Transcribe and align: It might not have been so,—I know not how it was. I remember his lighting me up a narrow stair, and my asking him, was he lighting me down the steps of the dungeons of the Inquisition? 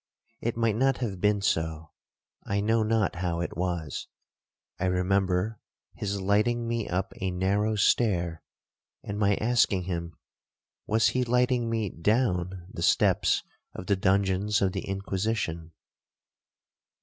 It 0.39 0.57
might 0.57 0.77
not 0.77 0.97
have 0.97 1.21
been 1.21 1.41
so,—I 1.41 2.59
know 2.59 2.81
not 2.81 3.17
how 3.17 3.39
it 3.39 3.55
was. 3.55 4.07
I 4.79 4.85
remember 4.85 5.59
his 5.93 6.19
lighting 6.19 6.67
me 6.67 6.89
up 6.89 7.13
a 7.21 7.29
narrow 7.29 7.75
stair, 7.75 8.41
and 9.03 9.19
my 9.19 9.35
asking 9.35 9.83
him, 9.83 10.17
was 10.87 11.09
he 11.09 11.23
lighting 11.23 11.69
me 11.69 11.89
down 11.91 12.65
the 12.71 12.81
steps 12.81 13.43
of 13.75 13.85
the 13.85 13.95
dungeons 13.95 14.59
of 14.59 14.71
the 14.71 14.87
Inquisition? 14.89 15.71